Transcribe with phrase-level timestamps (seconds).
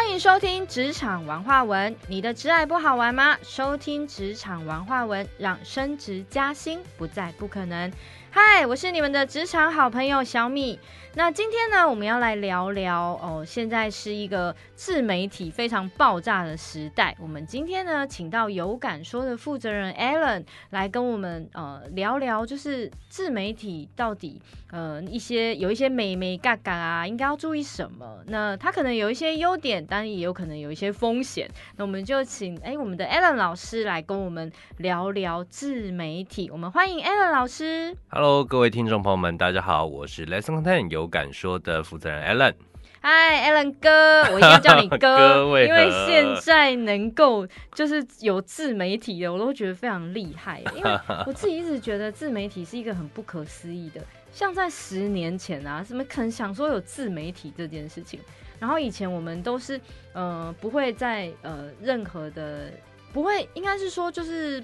[0.00, 1.94] 欢迎收听职场文化文。
[2.08, 3.36] 你的职爱不好玩吗？
[3.42, 7.92] 收听职场文化文，让升职加薪不再不可能。
[8.32, 10.78] 嗨，我是你们的职场好朋友小米。
[11.16, 17.16] 那今天呢，我们要来聊聊哦，现在是一个自媒体非常爆炸的时代。
[17.20, 24.40] 我们今天呢，请到有感说的负责人 Alan 来跟我们呃聊聊，就是自媒体到底
[24.70, 28.22] 呃一些有一些美美嘎嘎啊，应该要注意什么？
[28.28, 31.50] 那他可能有一些优点，当然也有可能有一些风险。
[31.74, 36.48] 那我们就请哎我们的 Alan 老师来跟我们聊聊自媒体。
[36.52, 37.96] 我们欢迎 Alan 老师。
[38.22, 42.52] Hello，各位听众朋友们，大家好，我是 Lesson Content 有感说的负责人 Alan。
[43.00, 44.98] 嗨，Alan 哥，我一定要叫你哥，
[45.48, 50.62] 哥因为现在能够就是有自媒体的，我都觉得非常厉害。
[50.76, 58.20] 因为我自己一直觉得自媒体是一个很不可思议的，像在十年前啊，什么可能想说有自媒体这件事情？
[58.58, 59.80] 然后以前我们都是
[60.12, 62.70] 呃不会在呃任何的
[63.14, 64.62] 不会，应该是说就是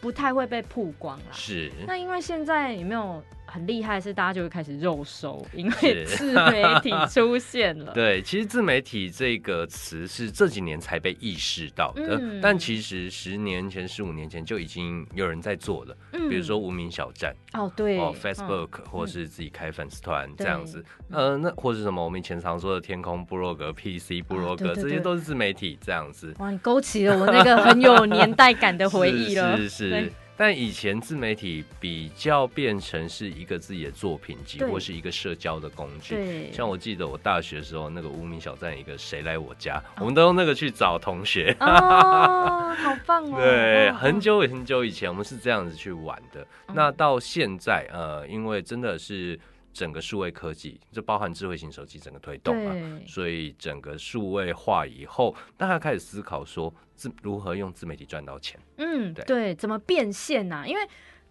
[0.00, 1.24] 不太会被曝光啦。
[1.32, 3.22] 是那因为现在有没有
[3.56, 3.98] 很厉害？
[3.98, 7.92] 是大家就会开始肉收，因为是自媒体出现了。
[7.96, 26.34] 对，其实自媒体这个词是这几年才被意识到的，嗯但其实十年前、十五年前就已经有人在做了，嗯比如说无名小站哦，对哦嗯，Facebook、或是自己开粉丝团这对样子，呃，那或是什么我们以前常说的天空部落格、PC 部落格，对对对这些都是自媒体这样子。
[26.40, 29.56] 哇，你勾起了我那个很有年代感的回忆了。
[29.56, 30.12] 是 是。
[30.36, 36.50] 但以前自媒体比较变成是一个自己的作品集，对或是一个社交的工具。
[36.52, 41.56] 像我记得我大学的时候，那个无名小站一个谁来我家，我们都用那个去找同学。
[41.60, 41.66] 哦，
[42.76, 43.40] 好棒哦。
[43.40, 44.20] 对，哦很。
[44.26, 46.44] 久很久以前我们是这样子去玩的。
[46.74, 49.38] 那到现在，呃，因为真的是
[49.76, 58.58] 整个数位科技，这包含智慧型手机整个推动嘛，所以整个数位化以后，大家开始思考说自如何用自媒体赚到钱。
[58.78, 60.82] 嗯，对对，怎么变现呐、因为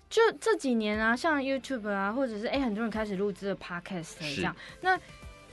[0.08, 4.96] 就这几年啊，像 YouTube 啊，或者是哎、很多人开始录制了 Podcast 这是样，那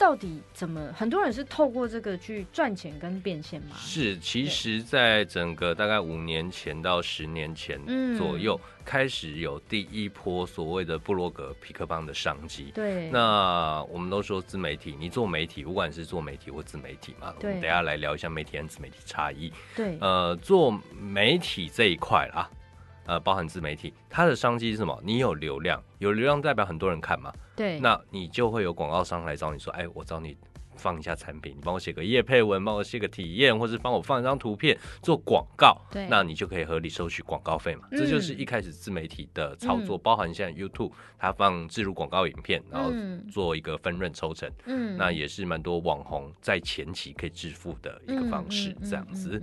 [0.03, 0.93] 到底怎么？
[0.93, 3.77] 很多人是透过这个去赚钱跟变现吗？
[3.79, 12.73] 是，其实，在整个大概五年前到十年前嗯左右，开始有第一波所谓的布洛格、皮克邦的商机。
[12.75, 19.53] 对，那我们都说自媒体，你做媒体，不管是做媒体或自媒体嘛，我对们等一下来聊一下媒体和自媒体差异。
[19.77, 22.51] 对，呃，做媒体这一块啦，
[23.07, 24.99] 呃，包含自媒体，它的商机是什么？
[25.05, 30.37] 你有流量，有流量代表很多人看嘛，对，那你就会有广告商来找你说，哎，我找你
[30.77, 36.07] 放一下产品，你帮我写个叶配文，帮我写个体验，或是帮我放一张图片做广告，对。
[36.09, 37.89] 那你就可以合理收取广告费嘛。
[37.91, 37.99] 嗯。
[37.99, 44.97] 这就是一开始自媒体的操作，包含现在 YouTube 它放置入广告影片，然后嗯做一个分润抽成，嗯。
[44.97, 49.41] 那也是蛮多网红在前期可以致富的一个方式这样子。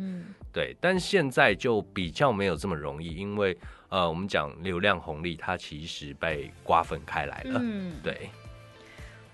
[0.52, 3.56] 对，但现在就比较没有这么容易，因为
[3.90, 7.60] 呃，我们讲流量红利，它其实被瓜分开来了。
[7.64, 8.30] 嗯，对，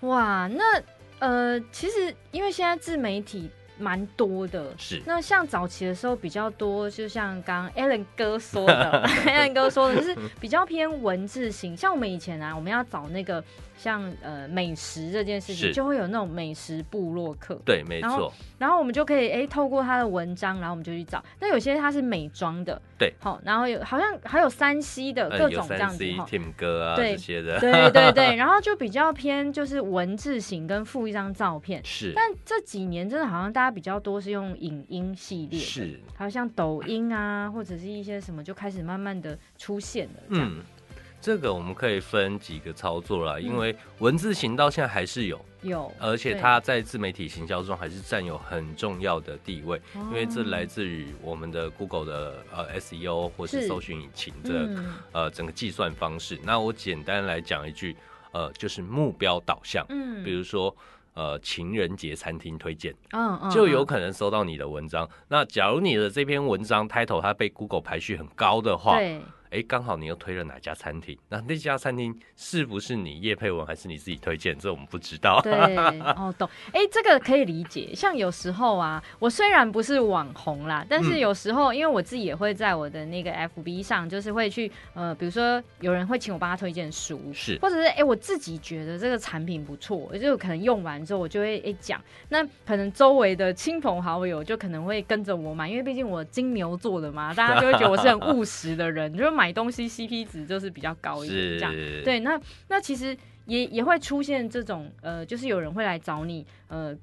[0.00, 0.78] 哇，那
[1.18, 11.76] 呃，其实因为现在自媒体蛮多的，是那像早期的时候比较多，就像刚刚 Alan 哥说的， Alan 哥说的就是比较偏文字型。
[11.76, 13.42] 像我们以前啊，我们要找那个
[13.76, 21.22] 像呃美食这件事情，就会有那种美食部落客，对，没错，然后我们就可以哎透过他的文章，然后我们就去找。
[21.40, 26.04] 那有些他是美妆的，对，好，然后有好像还有山西的各种这样子。
[26.04, 27.12] Tim 哥啊对。
[27.12, 32.12] 这些的，对对对， 然后就比较偏就是文字型跟附一张照片，是。
[32.14, 40.22] 但这几年真的好像大家比较多是用影音系列，是，还有像抖音啊，或者是一些什么就开始慢慢的出现了。
[40.28, 40.62] 这样，嗯，
[41.26, 56.38] 这个我们可以分几个操作啦，嗯因为文字型到现在还是有，有，而且它在自媒体行销中还是占有很重要的地位，因为这哦来自于我们的 Google 的呃 SEO 或是是搜寻引擎的嗯呃整个计算方式。
[56.44, 57.96] 那我简单来讲一句，
[58.30, 60.72] 呃，就是目标导向，嗯比如说。
[61.18, 65.08] 呃，情人节餐厅推荐嗯嗯就有嗯可能收到你的文章。
[65.28, 71.16] 那假如你的这篇文章 title 它被 Google 排序很高的话，对哎，刚好你又推了哪家餐厅？
[71.28, 74.58] 那那家餐厅是不是你叶佩文还是你自己推荐？
[74.58, 75.40] 这我们不知道。
[75.42, 75.52] 对，
[76.16, 76.48] 哦，懂。
[76.72, 77.94] 哎、这个可以理解。
[77.94, 101.72] 像有时候啊，我虽然不是网红啦，但是嗯有时候，因为我自己也会在我的那个 FB 上，就是会去呃，比如说有人会请我帮他推荐书，是或者是哎、我自己觉得这个产品不错，就可能用完之后我就会哎讲、那可能周围的亲朋好友就可能会跟着我买，因为毕竟我金牛座的嘛，大家就会觉得我是很务实的人， 就是买东西 CP 值就是比较高一点这样。
[101.72, 106.96] 是，对，那那其实也也会出现这种呃，就是有人会来找你呃。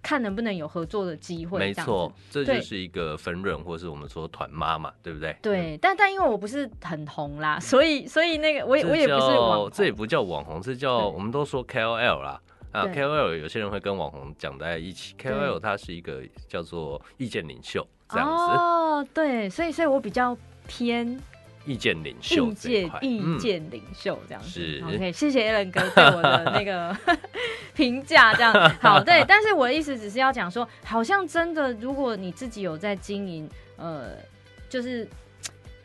[0.00, 1.58] 看能不能有合作的机会。
[1.58, 5.36] 没错，这就是一个分润，或是我们说团妈嘛，对不对？
[5.42, 12.40] 对，但但因为我不是很红啦，所以所以那个我也我也不是网红，这也不叫网红，这叫我们都说 KOL 啦。
[12.70, 20.34] 啊，KOL 有些人会跟网红讲在一起，KOL 它是一个叫做意见领袖这样子，哦，对，所以所以我比较
[20.66, 21.20] 偏
[21.68, 24.48] 意见领袖意这一块，见意嗯见领袖这样子。
[24.48, 26.96] 是 OK，谢谢 Allen 哥对我的那个
[27.76, 29.22] 评价，这样 好对。
[29.28, 34.12] 但是我的意思只是要讲说，好像真的，如果你自己有在经营，呃，
[34.68, 35.06] 就是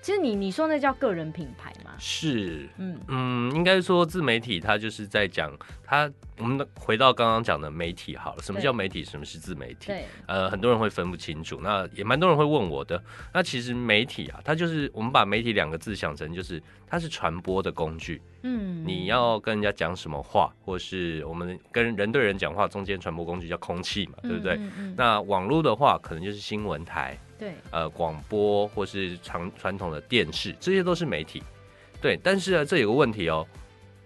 [0.03, 9.87] 其实你你说那叫个人品牌吗，是，嗯，嗯，应该说自媒体它就是在讲它，我们回到刚刚讲的媒体好了，什么叫媒体，什么是自媒体？
[9.87, 13.01] 对，呃，很多人会分不清楚，那也蛮多人会问我的。
[13.33, 18.21] 那其实媒体啊，它就是我们把媒体两个字想成就是它是传播的工具。
[18.41, 24.55] 嗯，你要跟人家讲什么话，或是我们跟人对人讲话中间传播工具叫空气嘛，对不对？
[24.55, 31.43] 嗯嗯，那网络的话，可能就是新闻台、对，呃广播或是传传统的电视，这些都是媒体。
[32.01, 33.45] 对，但是呢，这有个问题哦，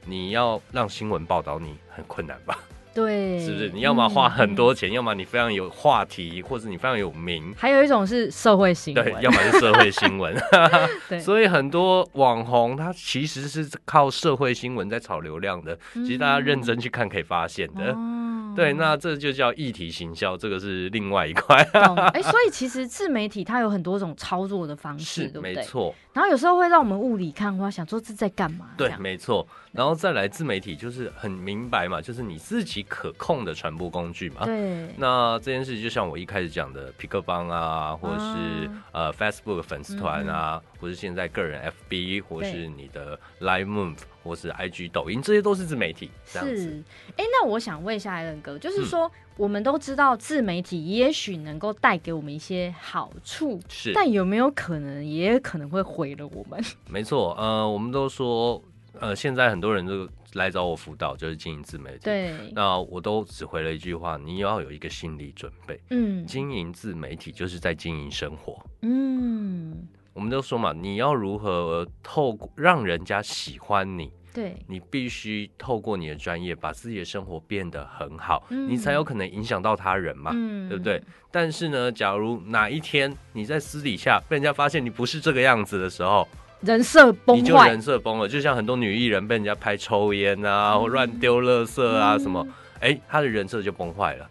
[0.06, 2.58] 你要让新闻报道你很困难吧？
[2.96, 3.70] 对， 是不是？
[3.70, 4.56] 你要么花很嗯。
[4.56, 7.54] 多钱，要么你非常有话题，或者你非常有名。
[7.56, 10.36] 还有一种是社会新闻，对，要么是社会新闻，
[11.08, 15.78] 对所以很多网红他其实是靠社会新闻在炒流量的。
[15.94, 17.94] 其实大家认真去看可以发现的。
[17.94, 18.24] 哦
[18.58, 21.64] 对，那这就叫议题行销，这个是另外一块。
[21.66, 25.54] 懂哎、所以其实自媒体它有很多种操作的方式，是对不对？
[25.54, 28.72] 没错，然后有时候会让我们雾里看花，想说这在干嘛？
[28.76, 29.48] 这对，样没错。
[29.72, 34.44] 然后再来自媒体就是很明白嘛，就是你自己可控的传播工具嘛。
[34.44, 46.12] 对，那这件事就像我一开始讲的，皮克邦啊，或者是、呃 Facebook 粉丝团啊，或是现在个人 FB，或是你的 Live Move，或是 IG、抖音，这些都是自媒体。
[46.32, 46.84] 这样子，是。
[47.16, 56.62] 哎、那我想问一下艾伦哥，就是嗯说、我们都知道自媒体也许能够带给我们一些好处，是但有没有可能也可能会毁了我们？
[56.90, 57.34] 没错。
[57.40, 58.62] 呃，我们都说，
[59.00, 62.00] 呃，现在很多人都来找我辅导，就是经营自媒体。。
[62.04, 65.80] 对，那我都只回了一句话：你要有一个心理准备。
[65.90, 68.62] 嗯经营自媒体就是在经营生活。
[68.82, 81.02] 嗯，我们都说嘛，你要如何透过让人家喜欢你，对，你必须透过你的专业，把自己的生活变得很好，嗯你才有可能影响到他人嘛，嗯对不对？？
[81.32, 86.28] 但是呢，假如哪一天你在私底下被人家发现你不是这个样子的时候，
[86.62, 88.28] 人设崩坏你就人，设崩了。
[88.28, 92.48] 就像很多女艺人被人家拍抽烟啊，嗯或乱丢垃圾啊嗯什么，
[92.80, 94.30] 哎、她的人设就崩坏了。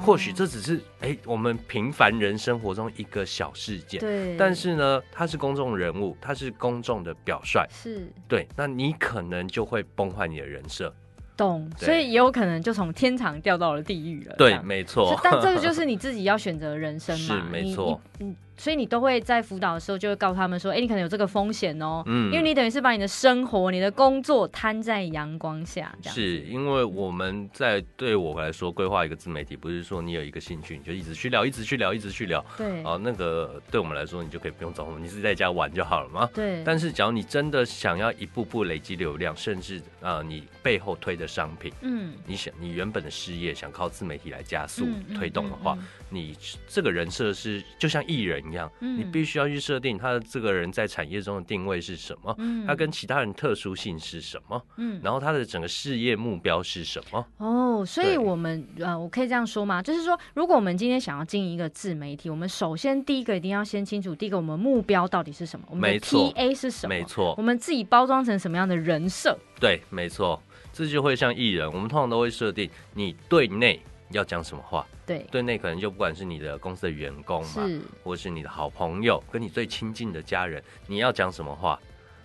[0.00, 10.92] 或许这只是哎、我们平凡人生活中一个小事件，对，但是呢，他是公众人物，他是公众的表率，是对，那你可能就会崩坏你的人设。
[11.36, 14.34] 懂，所以也有可能就从天堂掉到了地狱了。
[14.36, 17.98] 对，没错，但这个就是你自己要选择的人生 嘛，是没错。
[18.18, 22.30] 你你所以你都会在辅导的时候就会告诉他们说，哎、你可能有这个风险哦，嗯。
[22.30, 32.44] 因为你等于是把你的生活、你的工作摊在阳光下，这样是因为我们在对我来说规划一个自媒体，不是说你有一个兴趣你就一直去聊，一直去聊，一直去聊。
[32.58, 32.82] 对。
[32.82, 36.28] 啊，那个对我们来说，你就可以不用找我们，你自己在家玩就好了嘛。
[36.34, 42.12] 对，但是，假如你真的想要一步步累积流量，甚至呃，你背后推的商品，嗯。
[42.26, 45.86] 你想你原本的事业想靠自媒体来加速推动的话，嗯。
[46.10, 46.36] 你
[46.68, 57.26] 这个人设是就像艺人一样，嗯你必须要去设定他的这个人在产业中的定位是什么，嗯他跟其他人特殊性是什么，嗯然后他的整个事业目标是什么。
[57.38, 59.82] 哦，所以我们呃，我可以这样说吗？
[59.82, 70.40] 就是说，如果我们今天想要经营一个自媒体，我们首先第一个一定要先清楚，第一个我们目标到底是什么，我们 TA 是什么，没错我，们自己包装成什么样的人设，对，没错，
[70.72, 81.78] 这就会像艺人，我们通常都会设定你对内要讲什么话，对，对内可能就不管是你的公司的员工嘛，是，或是你的好朋友，跟你最亲近的家人，你要讲什么话？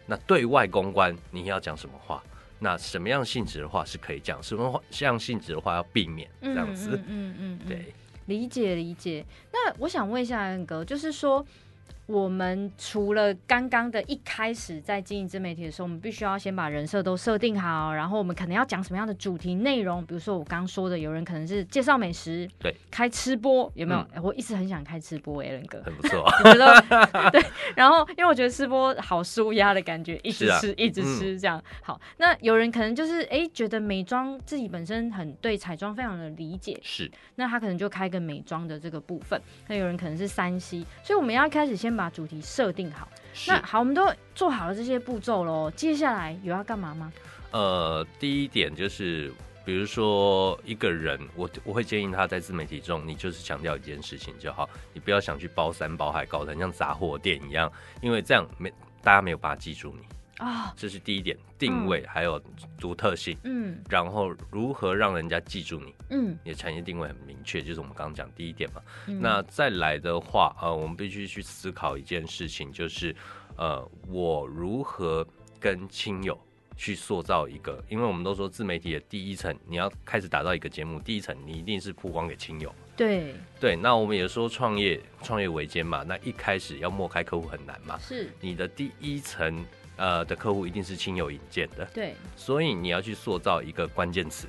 [0.08, 2.24] 那对外公关你要讲什么话？
[2.58, 6.96] 那什么样性质的话是可以讲，什么样性质的话要避免，这样子。
[6.96, 7.94] 嗯嗯嗯嗯，对，
[8.28, 9.26] 理解理解。
[9.52, 11.46] 那我想问一下恩哥，就是说，
[12.06, 24.22] 我们除了刚刚的一开始在经营自媒体的时候，我们必须要先把人设都设定好，然后我们可能要讲什么样的主题内容，比如说我刚说的，有人可能是介绍美食，对，开吃播有没有？
[24.22, 25.82] 我一直很想开吃播，哎，恩哥。
[25.84, 26.24] 很不错。
[26.24, 26.82] 我觉得
[27.32, 27.44] 对，
[27.76, 31.62] 然后因为我觉得吃播好舒压的感觉，一直吃、一直吃这样。
[31.82, 39.42] 好，那有人可能就是哎觉得美妆自己本身很对彩妆非常的理解，是，那他可能就开个美妆的这个部分。
[39.68, 43.08] 那有人可能是三 C，所以我们要开始先把主题设定好。
[43.48, 47.12] 那好，我们都做好了这些步骤喽，接下来有要干嘛吗？
[47.52, 49.32] 呃，第一点就是
[49.66, 57.72] 比如说一个人，我我会建议他在自媒体中，你就是强调一件事情就好，你不要想去包山包海，搞得像杂货店一样，
[58.02, 58.72] 因为这样没
[59.02, 60.06] 大家没有办法记住你。
[60.38, 62.42] 啊，这是第一点，定位还有
[62.78, 68.82] 独特性，嗯，然后如何让人家记住你，嗯，你的产业定位很明确，就是我们刚刚讲第一点嘛。
[69.06, 73.16] 那再来的话，呃，我们必须去思考一件事情，就是
[73.56, 75.26] 呃，我如何
[75.58, 76.38] 跟亲友
[76.76, 82.76] 去塑造一个，因为我们都说自媒体的第一层，你要开始打造一个节目，第一层你一定是曝光给亲友。
[82.98, 83.34] 对。
[83.58, 88.30] 对，那我们也说创业创业维艰嘛，那一开始要莫开客户很难嘛，是。
[88.42, 89.66] 你的第一层。
[89.98, 94.48] 呃的客户一定是亲友引荐的，对，所以你要去塑造一个关键词，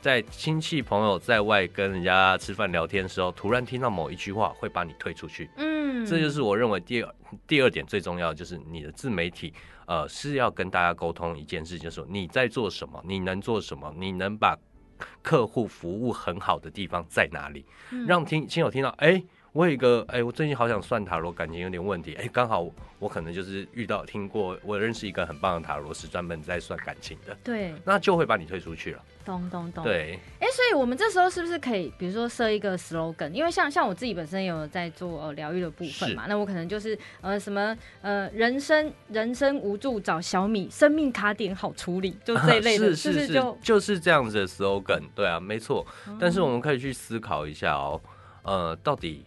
[0.00, 5.50] 在亲戚朋友在外跟人家吃饭聊天的时候，突然听到某一句话，会把你推出去。
[5.56, 7.14] 嗯，这就是我认为第二
[7.46, 9.52] 第二点最重要，就是你的自媒体，
[9.86, 14.56] 呃，是要跟大家沟通一件事，就是说你在做什么，你能做什么，你能把
[15.22, 17.64] 客户服务很好的地方在哪里，
[18.06, 19.22] 让听亲友听到，哎。
[19.56, 33.30] 我有一个，哎，我最近好想算塔罗，感情有点问题，哎，刚好我可能就是遇到听过，我认识一个很棒的塔罗师，专门在算感情的，对， 那就会把你推出去了，咚咚咚，对，哎，所以我们这时候是不是可以，比如说设一个 slogan？
[33.30, 45.86] 因为像像我自己本身有在做呃疗愈的部分嘛，那我可能就是呃什么呃人生人生无助找小米，生命卡点好处理，就这一类的，是是是，就就是这样子的 slogan，对啊，没错，
[46.20, 47.98] 但是我们可以去思考一下哦，
[48.42, 49.24] 呃，到底。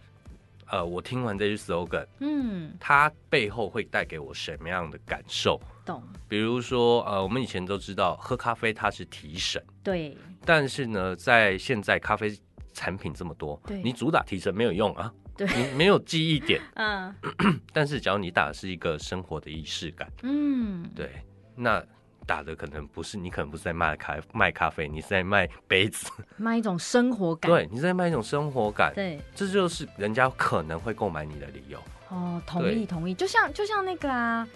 [0.70, 5.60] 呃，我听完这句 slogan，嗯，它背后会带给我什么样的感受？
[5.84, 6.02] 懂。
[6.28, 10.16] 比如说，呃，我们以前都知道喝咖啡它是提神，对。
[10.44, 12.36] 但是呢，在现在咖啡
[12.72, 17.14] 产品这么多，对，你主打提神没有用啊，对，你没有记忆点， 嗯。
[17.72, 21.10] 但是，只要你打的是一个生活的仪式感，嗯，对，
[21.54, 21.84] 那。
[22.26, 27.50] 打的可能不是你，可能不是在卖咖卖咖啡，你是在卖杯子， 卖一种生活感。
[27.50, 28.92] 对，你在卖一种生活感。
[28.94, 31.78] 对，这就是人家可能会购买你的理由。
[32.08, 33.14] 哦，同意同意。
[33.14, 34.46] 就像就像那个啊，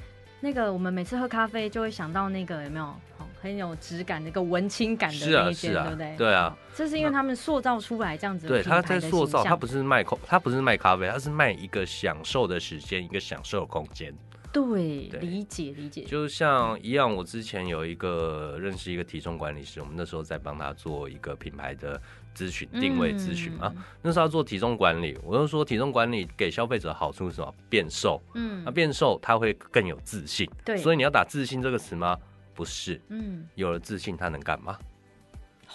[0.40, 2.94] 那个我们每次喝咖啡就会想到那个有没有
[3.40, 6.16] 很有质感、那个文青感的那些，对不对？
[6.16, 8.47] 对啊，这是因为他们塑造出来这样子。
[8.47, 14.14] 对，他在塑造，他不是卖空，他不是卖咖啡，他是卖一个享受的时间，一个享受的空间。
[14.54, 22.00] 对，理解理解，就像一样，我之前有一个认识一个体重管理师，我们那时候在帮他做一个品牌的
[22.37, 23.75] 咨询定位咨询嘛。
[24.00, 27.52] 那时候要做体重管理，我就说体重管理给消费者好处是什么？
[27.68, 28.23] 变瘦。
[28.34, 30.49] 嗯，那变瘦他会更有自信。
[30.64, 32.16] 对，所以你要打自信这个词吗？
[32.54, 33.00] 不是。
[33.08, 34.78] 嗯，有了自信他能干嘛？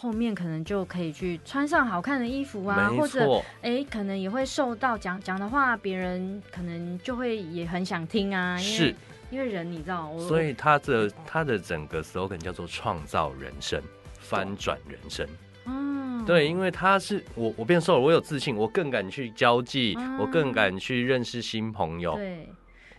[0.01, 8.55] 后面可能就可以去穿上好看的衣服啊，或者哎，可能也会受到讲讲的话，别人可能就会也很想听啊。
[8.55, 8.95] 是，
[9.29, 13.83] 因为人你知道，所以他的他的整个 slogan 叫做创造人生，
[14.17, 15.27] 翻转人生。
[15.65, 22.15] 嗯，对，因为他是我我变瘦了，我有自信，我更敢去交际，我更敢去认识新朋友。
[22.15, 22.47] 对，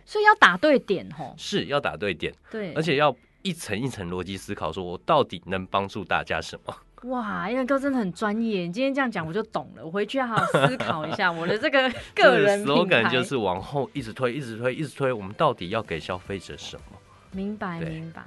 [0.05, 2.31] 所以要打对点吼，是要打对点。
[2.51, 6.75] 对，而且要一层一层逻辑思考，说我到底能帮助大家什么。
[7.03, 8.61] 哇，燕哥真的很专业。
[8.61, 9.83] 你今天这样讲，我就懂了。
[9.83, 13.03] 我回去要好好 思考一下我的这个 个人品牌。
[13.09, 15.11] 就是往后一直推，一直推，一直推。
[15.11, 16.97] 我们到底要给消费者什么？
[17.31, 18.23] 明白，明白，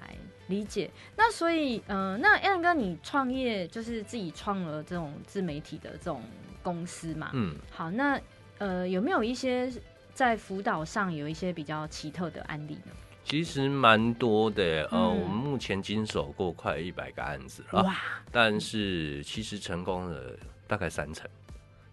[0.48, 0.90] 理解。
[1.16, 6.22] 那所以，嗯，那燕哥，你创业就是自己创了这种自媒体的这种
[6.62, 7.30] 公司嘛？
[7.34, 7.90] 嗯，好。
[7.90, 8.20] 那
[8.58, 9.70] 呃，有没有一些
[10.14, 12.92] 在辅导上有一些比较奇特的案例呢？
[13.24, 17.96] 其实蛮多的，呃，我们目前经手过快一百个案子了，哇！
[18.30, 21.28] 但是其实成功的大概三成，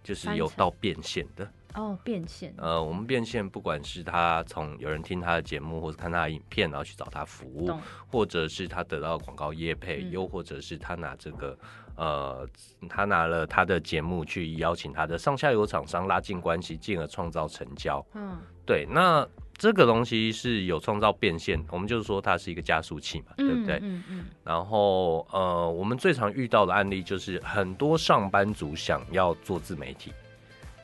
[0.03, 2.53] 就是有到变现的哦，变现。
[2.57, 7.71] 呃，我们变现，不管是他从有人听他的节目，或者看他的影片，然后去找他服务，
[8.07, 11.57] 或者是他得到广告业配，又或者是他拿这个，
[11.95, 12.45] 呃，
[12.89, 18.05] 他拿了他的节目去邀请他的上下游厂商拉近关系，进而创造成交。
[18.15, 19.25] 嗯，对，那。
[19.61, 23.77] 这个东西是有创造变现，我们就是说它是一个加速器嘛，对不对？
[23.83, 24.25] 嗯嗯。
[24.43, 30.11] 然后呃，我们最常遇到的案例就是很多上班族想要做自媒体，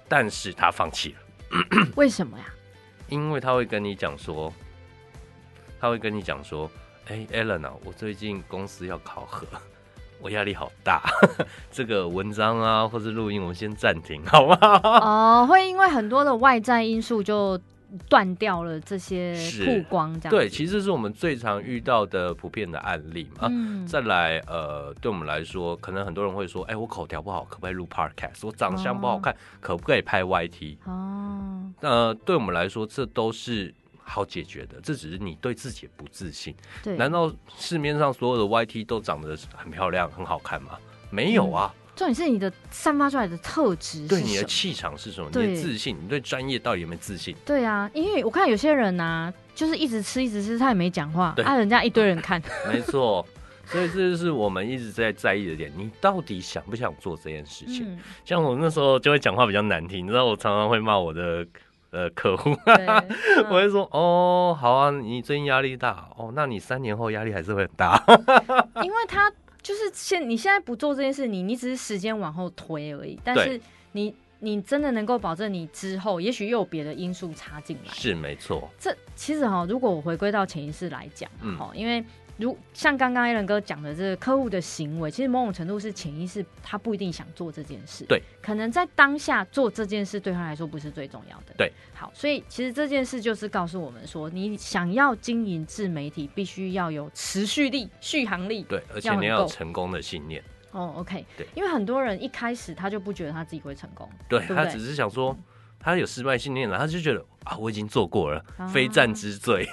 [0.07, 1.87] 但是他放弃了。
[1.97, 2.45] 为什么呀？
[3.09, 4.53] 因为他会跟你讲说，
[5.79, 6.69] 他会跟你讲说，
[7.07, 9.47] 哎，Ellen 啊，我最近公司要考核，
[10.21, 11.01] 我压力好大，
[11.73, 14.55] 这个文章啊或是录音我们先暂停，好吗？
[14.83, 17.59] 哦，会因为很多的外在因素就。
[18.09, 19.33] 断掉了这些
[19.65, 23.49] 曝光，这样对，其实是我们最常遇到的普遍的案例嘛。
[23.87, 28.45] 再来，呃，对我们来说，可能很多人会说，哎，我口条不好，可不可以录 podcast？
[28.45, 30.77] 我长相不好看，可不可以拍 YT？
[30.85, 36.53] 哦，呃，对我们来说，这都是好解决的，这只是你对自己不自信。
[36.83, 40.77] 对，难道市面上所有的 YT 都长得很漂亮、很好看吗？
[41.09, 41.73] 没有啊。
[41.97, 45.29] 重点是你的散发出来的特质，对你的气场是什么？
[45.33, 47.35] 你的自信，你对专业到底有没有自信？
[47.43, 52.39] 对啊，因为我看有些人呐，就是一直吃一直吃，他也没讲话，啊，人家一堆人看。
[52.71, 53.25] 没错，
[53.65, 55.73] 所以这就是我们一直在在意的点。
[55.75, 57.97] 你到底想不想做这件事情？
[58.23, 61.43] 像我那时候就会讲话比较难听，你知道，我常常会骂我的
[61.89, 62.55] 呃客户，
[63.49, 67.99] 我会说哦，好啊，你最近压力大哦，那你三年后压力还是会很大，
[68.83, 69.33] 因为他。
[69.67, 73.19] 就是现你现在不做这件事，你你只是时间往后推而已。
[73.21, 73.59] 但是
[73.91, 77.93] 你你真的能够保证你之后，也许又有别的因素插进来。
[77.93, 78.69] 是没错。
[78.79, 82.01] 这其实哈，如果我回归到潜意识来讲，哈，因为。
[82.37, 88.05] 如像刚刚艾伦哥讲的，这个客户的行为，其实某种程度是潜意识，他不一定想做这件事。
[88.05, 91.53] 对，可能在当下做这件事对他来说不是最重要的。
[91.57, 98.63] 对，好，所以其实这件事就是告诉我们说，你想要经营自媒体，必须要有持续力、续航力。
[98.63, 100.43] 对，而且你要有成功的信念。
[100.71, 105.35] 哦，OK，对，因为很多人一开始他就不觉得他自己会成功，对他只是想说。
[105.79, 108.43] 他有失败信念了，他就觉得啊，我已经做过了，
[108.73, 109.65] 非战之罪。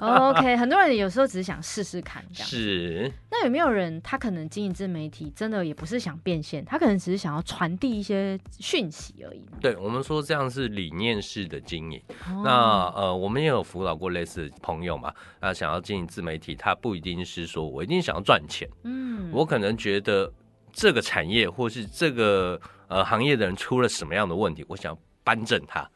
[0.00, 3.12] OK， 很多人有时候只是想试试看，这样是。
[3.30, 12.00] 那有没有人他可能经营自媒体，真的也不是想变现，他可能只是想要传递一些讯息而已对我们说这样是理念式的经营。
[12.44, 20.32] 那呃，我们也有辅导过类似的朋友嘛，那想要经营自媒体，他不一定是说我一定想要赚钱，嗯，我可能觉得
[20.72, 24.96] 这个产业或是这个呃行业的人出了什么样的问题，我想。
[25.26, 25.90] 扳正他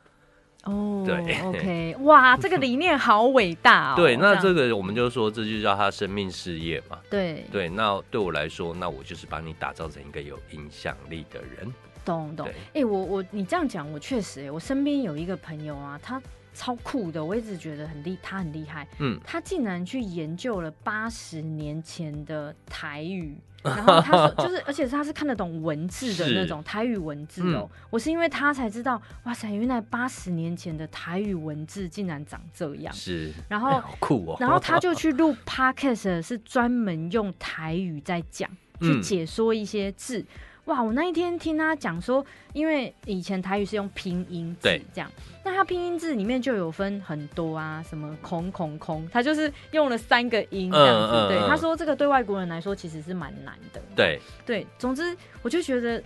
[0.65, 3.97] 哦，对，OK， 哇，这个理念好伟大哦。
[3.97, 6.99] 对，那这个我们就说，这就叫他生命事业嘛。
[7.09, 11.73] 对对，那对我来说，那我就是把你打造成一个有影响力的人。
[12.05, 12.47] 懂懂。
[12.75, 16.21] 哎，我我你这样讲，我确实，哎，我身边有一个朋友啊，他
[16.53, 18.87] 超酷的，我一直觉得很厉，他很厉害。
[18.99, 23.37] 嗯，他竟然去研究了八十年前的台语。
[23.63, 27.69] 然后他说，就是，而且他是看得懂文字的那种台语文字哦。
[27.91, 32.91] 我是因为他才知道，哇塞，原来八十年前的台语文字竟然长这样。
[32.95, 34.37] 是，然后酷哦。
[34.41, 40.25] 然后 他就去录 podcast，是专门用台语在讲，去解说一些字。
[40.71, 40.81] 哇！
[40.81, 45.11] 我那一天听他讲说，因为以前台语是用拼音字这样，
[45.45, 51.29] 那他拼音字里面就有分很多啊，什么空空空，他就是用了三个音这样子。
[51.29, 53.83] 对，他说这个对外国人来说其实是蛮难的。
[53.97, 56.01] 对对，总之我就觉得，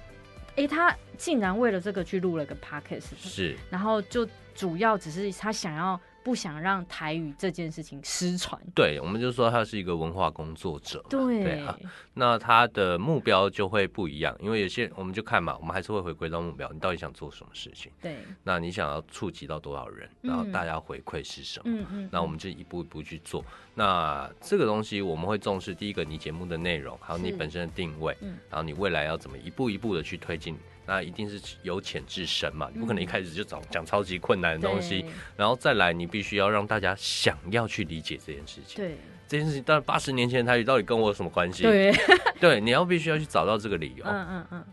[0.57, 6.01] 哎，他竟然为了这个去录了个 podcast，是，然后就主要只是他想要。
[6.25, 11.79] 不想让台语这件事情失传，对，我们就说他是一个文化工作者，对啊，
[12.15, 17.93] 那他的目标就会不一样，因为有些我们就看嘛，我们还是会回归到目标，你到底想做什么事情？
[18.01, 21.65] 对，那你想要触及到多少人，然后大家回馈是什么？
[21.67, 23.45] 嗯嗯，那我们就一步一步去做。
[23.75, 30.57] 那这个东西我们会重视，第一个你节目的内容，还有你本身的定位，嗯，然后你未来要怎么一步一步的去推进。
[30.87, 35.05] 那一定是由浅至深嘛，你不可能一开始就讲讲超级困难的东西，
[35.37, 38.77] 然后再来，你必须要让大家想要去理解这件事情。
[38.77, 41.63] 对，这件事情，但八十年前的台语到底跟我有什么关系？
[41.63, 41.93] 对，
[42.41, 44.05] 对，你要必须要去找到这个理由。
[44.05, 44.65] 嗯嗯嗯。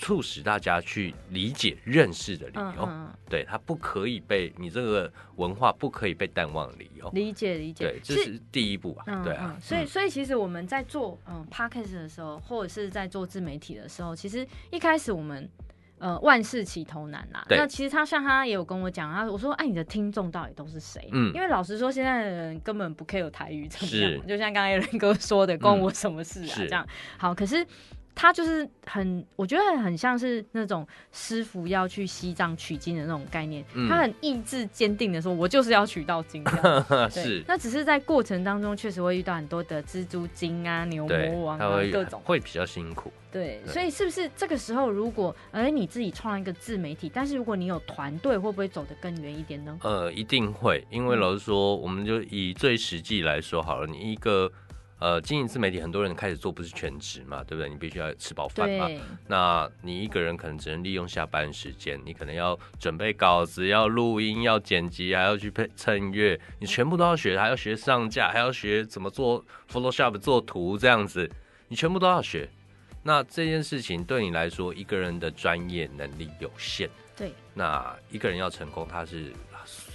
[0.00, 2.88] 促使大家去理解、认识的理由，
[3.28, 7.06] 对它不可以被你这个文化不可以被淡忘的理由。
[7.10, 9.22] 理解理解，对，这是第一步啊。
[9.22, 15.46] 对啊，所以所以其实我们在做嗯 podcast 的时候，或者是在做自媒体的时候，其实一开始我们
[15.98, 17.44] 呃万事起头难呐。
[17.50, 21.10] 那其实他像他也有跟我讲，他我说哎，你的听众到底都是谁？
[21.12, 26.54] 嗯，因为老实说，现在的人根本不 care 台语怎么样，就像刚才伦哥说的，关我什么事啊？
[26.56, 27.66] 这样好，可是。
[28.20, 33.64] 他就是很，我觉得很像是那种师傅要去西藏取经的那种概念。
[33.88, 36.44] 他很意志坚定的说：“我就是要取到经。
[37.08, 43.10] ”是，那只是在过程当中确实会遇到很多的蜘蛛精啊、牛魔王啊各种，会比较辛苦。
[43.32, 49.78] 对，所以是不是这个时候，如果哎你自己创一个自媒体，但是如果你有团队，会不会走得更远一点呢？
[49.82, 54.52] 呃，一定会，因为老实说，我们就以最实际来说好了，你一个。
[55.00, 57.70] 呃，经营自媒体，很多人开始做不是全职嘛，对不对？
[57.70, 58.86] 你必须要吃饱饭嘛。
[59.26, 71.28] 那你一个人可能只能利用下班时间，你可能要准备稿子，要录音，要剪辑，还要去配衬乐，你全部都要学，还要学上架，还要学怎么做 Photoshop 做图这样子，
[71.68, 72.46] 你全部都要学。
[73.02, 76.90] 那这件事情对你来说，一个人的专业能力有限。
[77.16, 77.32] 对。
[77.54, 79.32] 那一个人要成功，他是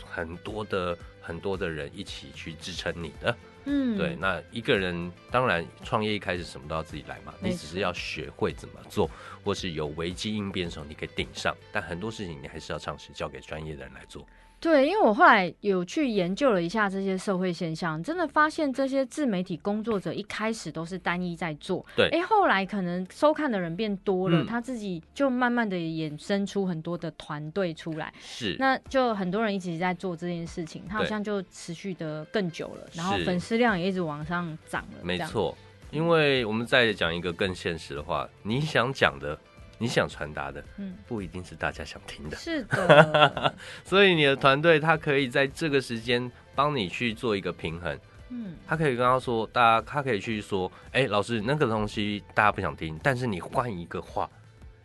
[0.03, 3.35] 很多的很多的人一起去支撑你的。
[3.65, 9.09] 嗯，对，那一个人当然创业一开始什么都要自己来嘛，你只是要学会怎么做，
[9.43, 14.25] 或是有危机应变的时候你可以顶上，但很多事情你还是要尝试交给专业的人来做。
[14.65, 24.45] 对，因为我后来有去研究了一下这些社会现象，真的发现这些自媒体工作者一开始都是单一在做，对，哎，后来可能收看的人变多了，嗯。
[24.47, 35.55] 他自己就慢慢的衍生出很多的团队出来，是，那就很多人一起在做这件事情，他好像就持续的更久了，然后粉丝量也一直往上涨了，没错。
[35.91, 39.37] 因为我们再讲一个更现实的话，你想讲的，
[39.77, 42.37] 你想传达的，嗯，不一定是大家想听的。
[42.37, 54.29] 是的， 所以你的团队他可以在这个时间帮你去做一个平衡，嗯，他可以跟他说，大家他可以去说，哎、老师那个东西大家不想听，但是你换一个话，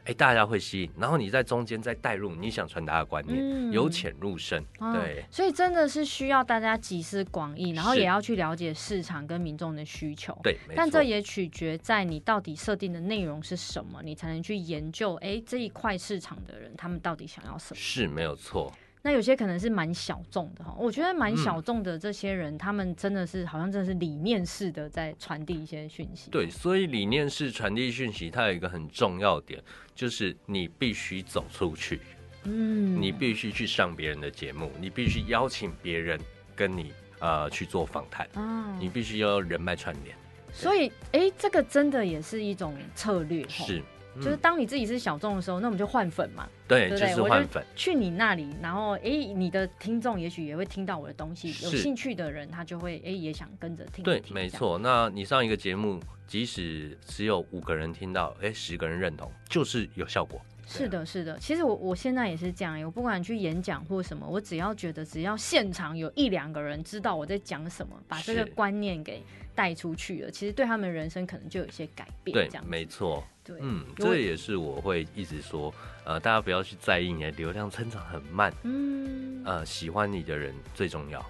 [0.06, 3.70] 哎、大家会吸引，然后你在中间再带入你想传达的观念，嗯。
[3.70, 10.36] 由浅入深，哦对，所以真的是需要大家集思广益，然后也要去了解市场跟民众的需求。
[10.42, 17.76] 对，但这也取决在你到底设定的内容是什么，你才能去研究，哎，这一块市场的人他们到底想要什么。
[17.76, 21.36] 是没有错，那有些可能是蛮小众的哈，我觉得蛮嗯。
[21.40, 26.30] 小众的这些人，他们真的是好像真的是理念式的在传递一些讯息。
[26.30, 29.58] 对，所以理念式传递讯息，它有一个很重要点，
[29.94, 31.98] 就是你必须走出去，
[32.44, 36.20] 嗯，你必须去上别人的节目，你必须邀请别人
[36.54, 40.14] 跟你呃去做访谈，嗯，你必须要人脉串联，
[40.52, 43.84] 所以哎，这个真的也是一种策略哈，是，嗯
[44.16, 47.10] 就是当你自己是小众的时候，那我们就换粉嘛，对，就对不对？
[47.12, 54.78] 我就是换粉，去你那里，然后哎，你的听众也许也会听到我的东西，有兴趣的人他就会哎也想跟着听一对，没错。
[54.78, 60.40] 那你上一个节目，即使只有五个人听到，哎，十个人认同，就是有效果。
[60.78, 61.38] 是的，是的。
[61.38, 69.22] 其实我我现在也是这样，我不管去演讲或什么，我只要觉得只要现场有一两个人知道我在讲什么，把这个观念给
[69.54, 72.35] 带出去了，其实对他们人生可能就有一些改变。
[72.35, 73.24] 对这样，没错。
[73.42, 81.24] 对，嗯，这也是我会一直说，呃，大家不要去在意你的流量增长很慢，嗯，呃，喜欢你的人最重要。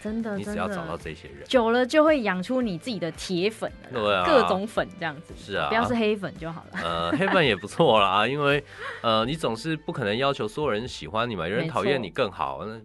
[0.00, 0.96] 对，真的你只要找到。
[0.96, 1.46] 这些人。
[1.46, 6.78] 久了就会养出你自己的铁粉，对啊各种粉这样子，是啊不要是黑粉就好了。
[6.82, 8.62] 呃，黑粉也不错啦，因为
[9.02, 12.78] 呃，你总是不可能要求所有人喜欢你嘛，有人讨厌你更好，那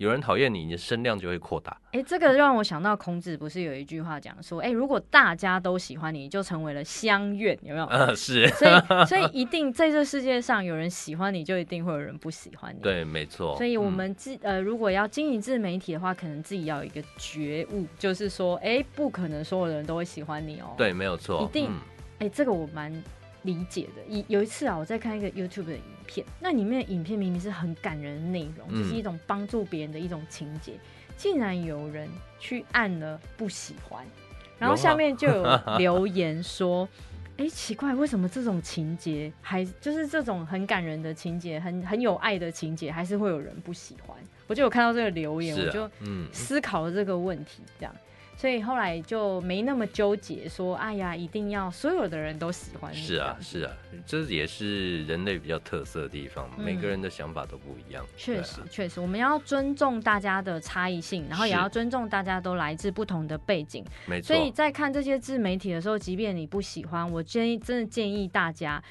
[0.00, 1.76] 有人讨厌你，你的声量就会扩大。
[1.92, 7.84] 哎、这个让我想到孔子不是有一句话讲说，哎、如果大家都喜欢你，就成为了乡愿，有没有？
[7.84, 13.54] 呃，是所以， 所以一定在这世界上有人喜欢你，就一定会有人不喜欢你。，对，没错。
[13.58, 21.76] 所以我嗯们自、呃，如果要经营自媒体的话，可能自己要有一个觉悟，就是说，哎、不可能所有人都会喜欢你哦。，对，没有错，一定嗯
[22.20, 22.90] 哎、这个我蛮
[23.42, 24.02] 理解的。
[24.08, 25.82] 一有一次啊，我在看一个 YouTube 的影
[26.12, 30.72] 片，那里面的影片明明是很感人的内容，嗯就是一种帮助别人的一种情节，
[31.16, 34.04] 竟然有人去按了不喜欢，
[34.58, 36.88] 然后下面就有 留言说。
[37.36, 44.14] 哎，奇怪，为什么这种情节还就是这种很感人的情节，很很有爱的情节，还是会有人不喜欢？
[44.46, 47.96] 我就有看到这个留言，啊我就嗯，思考了这个问题，这样，
[48.40, 52.96] 所以后来就没那么纠结，说，哎呀，一定要所有的人都喜欢你。
[52.96, 53.72] 是啊，是啊，
[54.06, 58.02] 这也是人类比较特色的地方，嗯每个人的想法都不一样。
[58.16, 63.84] 确实，确实，我们要尊重大家的差异性，然后也要尊重大家都来自不同的背景。
[64.06, 64.36] 没错所。
[64.42, 68.82] 以在看这些自媒体的时候，即便你不喜欢，我建议真的建议大家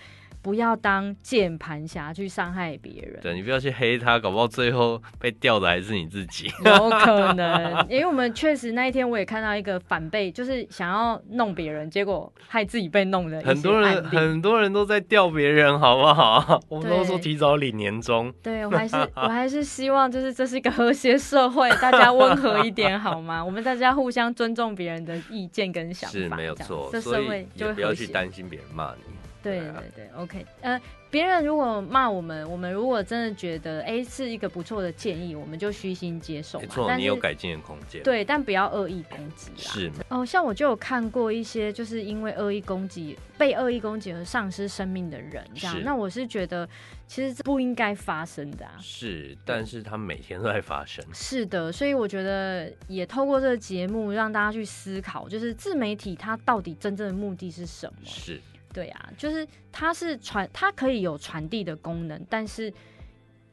[0.42, 3.20] 不要当键盘侠去伤害别人。
[3.22, 6.50] 对你不要去黑他，搞不好最后被吊的还是你自己。
[6.66, 16.60] 有可能，因为我们确实那一天我也看到一个反被，就是想要弄别人，结果害自己被弄的很多人很多人都在吊别人，好不好？
[16.68, 23.44] 我们都说提早领年终，对我还是我还是希望，就是这是一个和谐社会，大家温和一点好吗？
[23.46, 27.94] 我们大家互相尊重别人的意见跟想法，是没有错，这社会就也不要。
[28.00, 29.19] 去担心别人骂你。
[29.42, 36.66] 对对啊对对，OK，呃，别人如果骂我们，我们如果真的觉得哎是一个不错的建议，我们就虚心接受嘛。
[36.66, 39.72] 没错，但你有改进的空间。，对，但不要恶意攻击啦。
[39.72, 45.82] 是哦，像我就有看过一些，就是因为恶意攻击被恶意攻击而丧失生命的人，这样。
[45.84, 46.68] 那我是觉得，
[47.08, 48.74] 其实这不应该发生的啊。
[48.82, 51.04] 是，但是它每天都在发生。
[51.14, 58.00] 是的，所以我觉得也透过这个节目让大家去思考，就是自媒体它到底真正的目的是什么？
[58.04, 58.40] 是，
[58.74, 62.72] 对啊，就是它是传，它可以有传递的功能，但是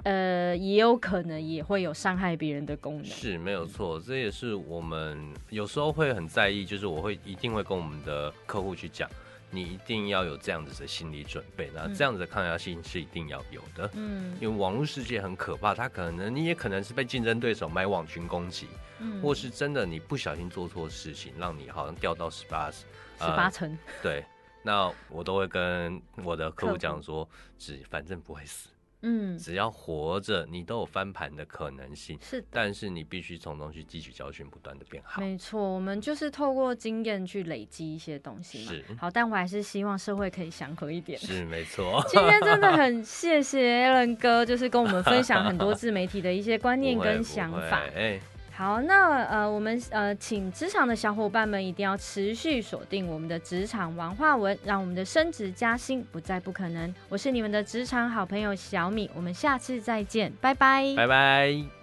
[0.05, 3.05] 呃，也有可能也会有伤害别人的功能。
[3.05, 9.11] 是没有错，这也是我们有时候会很在意，就是我会一定会跟我们的客户去讲，
[9.51, 13.91] 你一定要有这样子的心理准备，那嗯这样子的抗压性是一定要有的。
[13.95, 18.69] 嗯因为网络世界很可怕，它可能你也可能是被竞争对手买网群攻击，
[19.01, 22.85] 嗯或是真的你不小心做错事情，让你好像掉到十八十
[23.19, 24.23] 八层，对，
[24.67, 27.27] 那我都会跟我的客户讲说，
[27.57, 28.69] 只反正不会死，
[29.03, 32.19] 嗯，只要活着，你都有翻盘的可能性。
[32.21, 35.23] 是，但是你必须从中去汲取教训，不断的变好。
[35.23, 38.73] 没错，我们就是透过经验去累积一些东西嘛。
[38.73, 41.17] 是，好，但我还是希望社会可以祥和一点。
[41.17, 42.05] 是，没错。
[42.09, 47.85] 今天真的很谢谢 Allen 哥，就是跟我们分享很多自媒体的一些观念跟想法。
[47.95, 48.21] 哎。
[48.57, 56.95] 好，那呃，我们呃，请职场的小伙伴们一定要持续锁定我们的职场文化文，让我们的升职加薪不再不可能。
[57.11, 61.76] 我是你们的职场好朋友小米，我们下次再见，拜拜，拜拜。